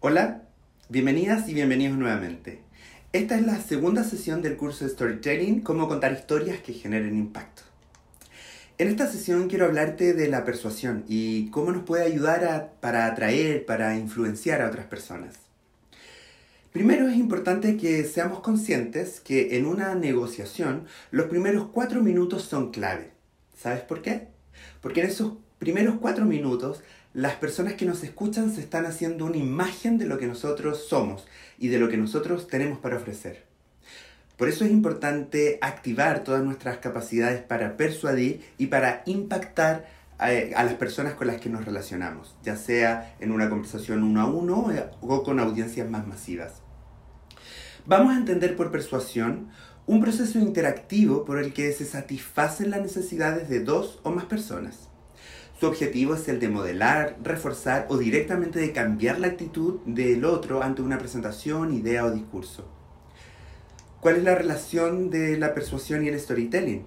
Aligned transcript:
Hola, 0.00 0.42
bienvenidas 0.90 1.48
y 1.48 1.54
bienvenidos 1.54 1.96
nuevamente. 1.96 2.60
Esta 3.14 3.34
es 3.36 3.46
la 3.46 3.58
segunda 3.58 4.04
sesión 4.04 4.42
del 4.42 4.58
curso 4.58 4.84
de 4.84 4.90
Storytelling, 4.90 5.62
cómo 5.62 5.88
contar 5.88 6.12
historias 6.12 6.60
que 6.60 6.74
generen 6.74 7.16
impacto. 7.16 7.62
En 8.76 8.88
esta 8.88 9.06
sesión 9.06 9.48
quiero 9.48 9.64
hablarte 9.64 10.12
de 10.12 10.28
la 10.28 10.44
persuasión 10.44 11.06
y 11.08 11.48
cómo 11.48 11.72
nos 11.72 11.84
puede 11.84 12.04
ayudar 12.04 12.74
para 12.80 13.06
atraer, 13.06 13.64
para 13.64 13.96
influenciar 13.96 14.60
a 14.60 14.68
otras 14.68 14.84
personas. 14.84 15.36
Primero 16.74 17.08
es 17.08 17.16
importante 17.16 17.78
que 17.78 18.04
seamos 18.04 18.40
conscientes 18.40 19.20
que 19.20 19.56
en 19.56 19.64
una 19.64 19.94
negociación 19.94 20.84
los 21.10 21.26
primeros 21.28 21.68
cuatro 21.68 22.02
minutos 22.02 22.42
son 22.42 22.70
clave. 22.70 23.12
¿Sabes 23.56 23.80
por 23.80 24.02
qué? 24.02 24.28
Porque 24.80 25.00
en 25.00 25.08
esos 25.08 25.34
primeros 25.58 25.96
cuatro 26.00 26.24
minutos 26.24 26.82
las 27.16 27.36
personas 27.36 27.74
que 27.74 27.86
nos 27.86 28.04
escuchan 28.04 28.52
se 28.52 28.60
están 28.60 28.84
haciendo 28.84 29.24
una 29.24 29.38
imagen 29.38 29.96
de 29.96 30.04
lo 30.04 30.18
que 30.18 30.26
nosotros 30.26 30.86
somos 30.86 31.26
y 31.58 31.68
de 31.68 31.78
lo 31.78 31.88
que 31.88 31.96
nosotros 31.96 32.46
tenemos 32.46 32.78
para 32.78 32.96
ofrecer. 32.96 33.46
Por 34.36 34.48
eso 34.48 34.66
es 34.66 34.70
importante 34.70 35.58
activar 35.62 36.24
todas 36.24 36.44
nuestras 36.44 36.76
capacidades 36.76 37.42
para 37.42 37.78
persuadir 37.78 38.44
y 38.58 38.66
para 38.66 39.02
impactar 39.06 39.88
eh, 40.26 40.52
a, 40.54 40.64
las 40.64 40.74
personas 40.74 41.14
con 41.14 41.26
las 41.28 41.40
que 41.40 41.48
nos 41.48 41.64
relacionamos, 41.64 42.36
ya 42.42 42.56
sea 42.56 43.16
en 43.18 43.32
una 43.32 43.48
conversación 43.48 44.02
uno 44.02 44.20
a 44.20 44.26
uno 44.26 44.70
eh, 44.70 44.84
o 45.00 45.22
con 45.22 45.40
audiencias 45.40 45.88
más 45.88 46.06
masivas. 46.06 46.60
Vamos 47.86 48.14
a 48.14 48.18
entender 48.18 48.56
por 48.56 48.70
persuasión 48.70 49.48
un 49.86 50.00
proceso 50.00 50.40
interactivo 50.40 51.24
por 51.24 51.38
el 51.38 51.52
que 51.52 51.72
se 51.72 51.84
satisfacen 51.84 52.70
las 52.70 52.82
necesidades 52.82 53.48
de 53.48 53.60
dos 53.60 54.00
o 54.02 54.10
más 54.10 54.24
personas. 54.24 54.88
Su 55.60 55.66
objetivo 55.66 56.14
es 56.16 56.28
el 56.28 56.40
de 56.40 56.48
modelar, 56.48 57.16
reforzar 57.22 57.86
o 57.88 57.96
directamente 57.96 58.58
de 58.58 58.72
cambiar 58.72 59.20
la 59.20 59.28
actitud 59.28 59.80
del 59.86 60.24
otro 60.24 60.62
ante 60.62 60.82
una 60.82 60.98
presentación, 60.98 61.72
idea 61.72 62.04
o 62.04 62.10
discurso. 62.10 62.68
¿Cuál 64.00 64.16
es 64.16 64.24
la 64.24 64.34
relación 64.34 65.08
de 65.08 65.38
la 65.38 65.54
persuasión 65.54 66.04
y 66.04 66.08
el 66.08 66.18
storytelling? 66.18 66.84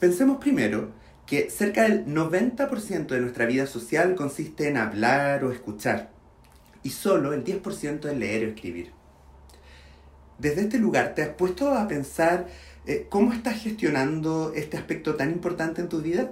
Pensemos 0.00 0.38
primero 0.38 0.92
que 1.26 1.50
cerca 1.50 1.82
del 1.82 2.06
90% 2.06 3.06
de 3.06 3.20
nuestra 3.20 3.44
vida 3.44 3.66
social 3.66 4.14
consiste 4.14 4.68
en 4.68 4.78
hablar 4.78 5.44
o 5.44 5.52
escuchar 5.52 6.10
y 6.82 6.90
solo 6.90 7.34
el 7.34 7.44
10% 7.44 8.10
en 8.10 8.20
leer 8.20 8.46
o 8.46 8.48
escribir. 8.48 8.92
Desde 10.38 10.62
este 10.62 10.78
lugar, 10.78 11.14
¿te 11.16 11.22
has 11.22 11.30
puesto 11.30 11.74
a 11.74 11.88
pensar 11.88 12.46
eh, 12.86 13.06
cómo 13.08 13.32
estás 13.32 13.60
gestionando 13.60 14.52
este 14.54 14.76
aspecto 14.76 15.16
tan 15.16 15.32
importante 15.32 15.80
en 15.80 15.88
tu 15.88 16.00
vida? 16.00 16.30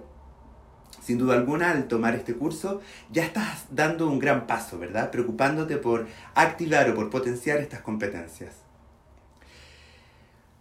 Sin 1.05 1.19
duda 1.19 1.35
alguna, 1.35 1.73
al 1.73 1.89
tomar 1.89 2.15
este 2.15 2.35
curso, 2.35 2.81
ya 3.11 3.25
estás 3.25 3.67
dando 3.71 4.09
un 4.09 4.21
gran 4.21 4.47
paso, 4.47 4.79
¿verdad? 4.79 5.11
Preocupándote 5.11 5.77
por 5.77 6.07
activar 6.35 6.89
o 6.91 6.95
por 6.95 7.11
potenciar 7.11 7.59
estas 7.59 7.81
competencias. 7.81 8.55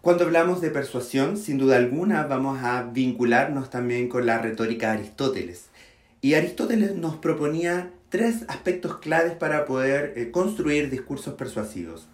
Cuando 0.02 0.24
hablamos 0.24 0.62
de 0.62 0.72
persuasión, 0.72 1.38
sin 1.38 1.58
duda 1.60 1.78
alguna, 1.78 2.28
vamos 2.28 2.64
a 2.64 2.84
vincularnos 2.84 3.70
también 3.70 4.08
con 4.08 4.26
la 4.26 4.40
retórica 4.40 4.88
de 4.88 5.00
Aristóteles. 5.00 5.70
Y 6.22 6.34
Aristóteles 6.34 6.96
nos 6.96 7.16
proponía 7.16 7.92
tres 8.10 8.46
aspectos 8.48 8.98
claves 8.98 9.34
para 9.34 9.66
poder 9.66 10.14
eh, 10.16 10.32
construir 10.32 10.90
discursos 10.90 11.36
persuasivos. 11.36 12.08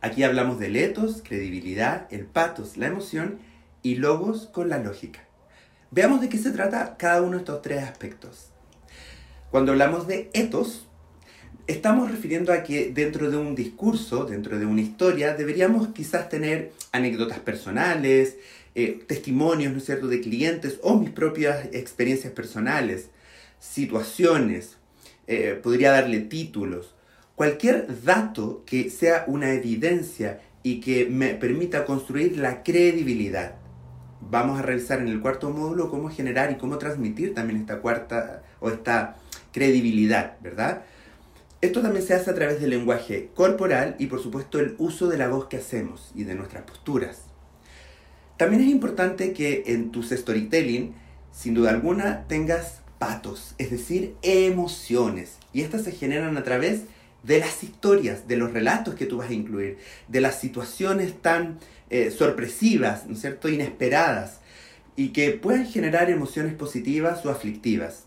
Aquí 0.00 0.22
hablamos 0.22 0.58
del 0.58 0.76
etos, 0.76 1.22
credibilidad, 1.26 2.06
el 2.10 2.26
patos, 2.26 2.76
la 2.76 2.86
emoción 2.86 3.38
y 3.82 3.96
logos 3.96 4.46
con 4.46 4.68
la 4.68 4.78
lógica. 4.78 5.24
Veamos 5.90 6.20
de 6.20 6.28
qué 6.28 6.38
se 6.38 6.50
trata 6.50 6.96
cada 6.98 7.22
uno 7.22 7.32
de 7.32 7.38
estos 7.38 7.62
tres 7.62 7.82
aspectos. 7.82 8.50
Cuando 9.50 9.72
hablamos 9.72 10.06
de 10.06 10.28
etos, 10.34 10.86
estamos 11.66 12.10
refiriendo 12.10 12.52
a 12.52 12.62
que 12.62 12.90
dentro 12.92 13.30
de 13.30 13.36
un 13.36 13.54
discurso, 13.54 14.24
dentro 14.24 14.58
de 14.58 14.66
una 14.66 14.80
historia, 14.80 15.34
deberíamos 15.34 15.88
quizás 15.88 16.28
tener 16.28 16.72
anécdotas 16.92 17.38
personales, 17.38 18.36
eh, 18.74 19.04
testimonios, 19.06 19.72
¿no 19.72 19.78
es 19.78 19.86
cierto?, 19.86 20.08
de 20.08 20.20
clientes 20.20 20.78
o 20.82 20.98
mis 20.98 21.10
propias 21.10 21.66
experiencias 21.72 22.32
personales, 22.32 23.10
situaciones, 23.58 24.76
eh, 25.26 25.58
podría 25.62 25.92
darle 25.92 26.20
títulos, 26.20 26.95
cualquier 27.36 28.02
dato 28.02 28.64
que 28.66 28.90
sea 28.90 29.24
una 29.28 29.52
evidencia 29.52 30.40
y 30.64 30.80
que 30.80 31.06
me 31.06 31.34
permita 31.34 31.84
construir 31.84 32.36
la 32.38 32.64
credibilidad 32.64 33.54
vamos 34.30 34.58
a 34.58 34.62
revisar 34.62 35.00
en 35.00 35.08
el 35.08 35.20
cuarto 35.20 35.50
módulo 35.50 35.90
cómo 35.90 36.10
generar 36.10 36.50
y 36.50 36.56
cómo 36.56 36.78
transmitir 36.78 37.34
también 37.34 37.60
esta 37.60 37.80
cuarta 37.80 38.42
o 38.60 38.70
esta 38.70 39.16
credibilidad, 39.52 40.36
¿verdad? 40.40 40.82
Esto 41.60 41.82
también 41.82 42.04
se 42.04 42.14
hace 42.14 42.30
a 42.30 42.34
través 42.34 42.60
del 42.60 42.70
lenguaje 42.70 43.30
corporal 43.34 43.96
y 43.98 44.06
por 44.06 44.22
supuesto 44.22 44.58
el 44.58 44.74
uso 44.78 45.08
de 45.08 45.18
la 45.18 45.28
voz 45.28 45.46
que 45.46 45.56
hacemos 45.56 46.12
y 46.14 46.24
de 46.24 46.34
nuestras 46.34 46.64
posturas. 46.64 47.22
También 48.36 48.62
es 48.62 48.68
importante 48.68 49.32
que 49.32 49.64
en 49.66 49.90
tus 49.90 50.10
storytelling, 50.10 50.94
sin 51.32 51.54
duda 51.54 51.70
alguna, 51.70 52.26
tengas 52.28 52.82
patos, 52.98 53.54
es 53.56 53.70
decir, 53.70 54.14
emociones. 54.22 55.38
Y 55.54 55.62
estas 55.62 55.84
se 55.84 55.92
generan 55.92 56.36
a 56.36 56.42
través 56.42 56.82
de 57.26 57.40
las 57.40 57.62
historias, 57.64 58.28
de 58.28 58.36
los 58.36 58.52
relatos 58.52 58.94
que 58.94 59.06
tú 59.06 59.18
vas 59.18 59.30
a 59.30 59.34
incluir, 59.34 59.78
de 60.08 60.20
las 60.20 60.40
situaciones 60.40 61.20
tan 61.20 61.58
eh, 61.90 62.10
sorpresivas, 62.10 63.06
¿no 63.06 63.14
es 63.14 63.20
cierto?, 63.20 63.48
inesperadas, 63.48 64.40
y 64.94 65.08
que 65.08 65.32
puedan 65.32 65.66
generar 65.66 66.08
emociones 66.10 66.54
positivas 66.54 67.26
o 67.26 67.30
aflictivas. 67.30 68.04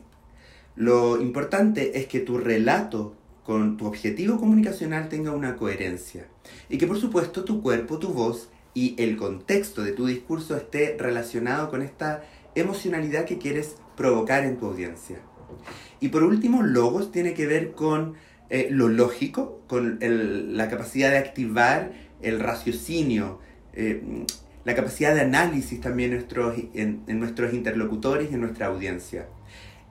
Lo 0.75 1.21
importante 1.21 1.99
es 1.99 2.07
que 2.07 2.21
tu 2.21 2.37
relato 2.37 3.15
con 3.43 3.77
tu 3.77 3.85
objetivo 3.85 4.39
comunicacional 4.39 5.09
tenga 5.09 5.31
una 5.31 5.55
coherencia 5.55 6.27
y 6.69 6.77
que 6.77 6.87
por 6.87 6.99
supuesto 6.99 7.43
tu 7.43 7.61
cuerpo, 7.61 7.97
tu 7.97 8.09
voz 8.09 8.49
y 8.73 8.95
el 9.01 9.17
contexto 9.17 9.83
de 9.83 9.91
tu 9.91 10.05
discurso 10.05 10.55
esté 10.55 10.95
relacionado 10.97 11.69
con 11.69 11.81
esta 11.81 12.23
emocionalidad 12.55 13.25
que 13.25 13.39
quieres 13.39 13.75
provocar 13.97 14.45
en 14.45 14.57
tu 14.57 14.67
audiencia. 14.67 15.19
Y 15.99 16.09
por 16.09 16.23
último, 16.23 16.63
logos 16.63 17.11
tiene 17.11 17.33
que 17.33 17.47
ver 17.47 17.71
con 17.71 18.15
eh, 18.49 18.69
lo 18.71 18.87
lógico, 18.87 19.61
con 19.67 19.99
la 19.99 20.69
capacidad 20.69 21.11
de 21.11 21.17
activar 21.17 21.91
el 22.21 22.39
raciocinio, 22.39 23.39
eh, 23.73 24.25
la 24.65 24.75
capacidad 24.75 25.13
de 25.13 25.21
análisis 25.21 25.79
también 25.81 26.11
nuestros, 26.11 26.55
en, 26.73 27.03
nuestros 27.07 27.53
interlocutores 27.53 28.31
y 28.31 28.33
en 28.33 28.41
nuestra 28.41 28.67
audiencia. 28.67 29.27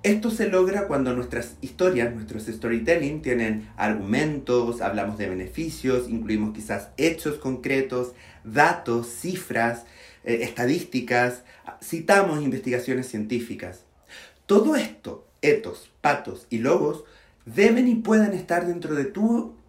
Esto 0.02 0.30
se 0.30 0.48
logra 0.48 0.86
cuando 0.86 1.14
nuestras 1.14 1.56
historias, 1.60 2.14
nuestros 2.14 2.46
storytelling, 2.46 3.20
tienen 3.22 3.68
argumentos, 3.76 4.80
hablamos 4.80 5.18
de 5.18 5.28
beneficios, 5.28 6.08
incluimos 6.08 6.54
quizás 6.54 6.90
hechos 6.96 7.38
concretos, 7.38 8.12
datos, 8.44 9.08
cifras, 9.08 9.84
eh, 10.24 10.40
estadísticas, 10.42 11.42
citamos 11.82 12.42
investigaciones 12.42 13.08
científicas. 13.08 13.84
Todo 14.46 14.76
esto, 14.76 15.26
etos, 15.42 15.90
patos 16.00 16.46
y 16.50 16.58
logos, 16.58 17.04
deben 17.54 17.88
y 17.88 17.96
pueden 17.96 18.32
estar 18.32 18.66
dentro 18.66 18.94
de 18.94 19.12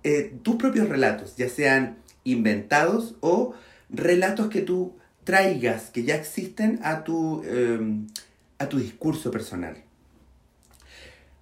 eh, 0.04 0.34
tus 0.44 0.56
propios 0.56 0.90
relatos, 0.90 1.36
ya 1.36 1.50
sean 1.50 1.98
inventados 2.24 3.16
o 3.22 3.54
relatos 3.90 4.50
que 4.50 4.62
tú 4.62 4.96
traigas, 5.24 5.90
que 5.90 6.04
ya 6.04 6.16
existen 6.16 6.80
a 6.84 7.04
tu, 7.04 7.44
em, 7.44 8.08
a 8.58 8.68
tu 8.68 8.78
discurso 8.78 9.32
personal. 9.32 9.78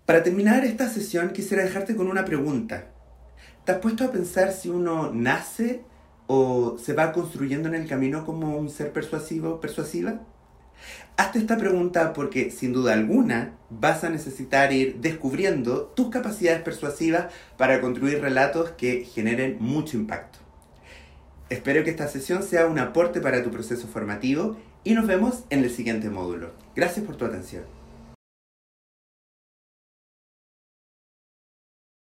Para 0.05 0.23
terminar 0.23 0.63
esta 0.63 0.89
sesión 0.89 1.29
quisiera 1.29 1.63
dejarte 1.63 1.95
con 1.95 2.07
una 2.07 2.25
pregunta. 2.25 2.87
¿Te 3.65 3.73
has 3.73 3.79
puesto 3.79 4.05
a 4.05 4.11
pensar 4.11 4.53
si 4.53 4.69
uno 4.69 5.11
nace 5.13 5.81
o 6.27 6.77
se 6.77 6.93
va 6.93 7.11
construyendo 7.11 7.67
en 7.67 7.75
el 7.75 7.87
camino 7.87 8.25
como 8.25 8.57
un 8.57 8.69
ser 8.69 8.93
persuasivo, 8.93 9.59
persuasiva? 9.59 10.21
Hazte 11.17 11.39
esta 11.39 11.57
pregunta 11.57 12.13
porque 12.13 12.51
sin 12.51 12.73
duda 12.73 12.93
alguna 12.93 13.53
vas 13.69 14.03
a 14.03 14.09
necesitar 14.09 14.71
ir 14.71 14.97
descubriendo 14.97 15.83
tus 15.95 16.09
capacidades 16.09 16.61
persuasivas 16.61 17.33
para 17.57 17.81
construir 17.81 18.21
relatos 18.21 18.71
que 18.71 19.03
generen 19.03 19.57
mucho 19.59 19.97
impacto. 19.97 20.39
Espero 21.49 21.83
que 21.83 21.89
esta 21.89 22.07
sesión 22.07 22.43
sea 22.43 22.67
un 22.67 22.77
aporte 22.77 23.21
para 23.21 23.41
tu 23.43 23.49
proceso 23.49 23.87
formativo 23.87 24.57
y 24.83 24.93
nos 24.93 25.07
vemos 25.07 25.43
en 25.49 25.63
el 25.63 25.71
siguiente 25.71 26.09
módulo. 26.09 26.51
Gracias 26.75 27.05
por 27.05 27.15
tu 27.15 27.25
atención. 27.25 27.76